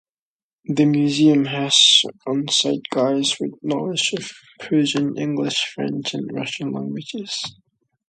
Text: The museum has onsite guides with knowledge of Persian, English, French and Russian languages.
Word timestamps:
The 0.65 0.85
museum 0.85 1.45
has 1.45 2.01
onsite 2.27 2.81
guides 2.89 3.37
with 3.39 3.51
knowledge 3.61 4.13
of 4.17 4.31
Persian, 4.59 5.15
English, 5.15 5.73
French 5.75 6.15
and 6.15 6.27
Russian 6.33 6.71
languages. 6.71 7.39